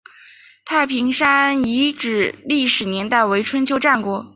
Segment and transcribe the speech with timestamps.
[0.65, 4.25] 大坪山遗址的历史年代为春秋战国。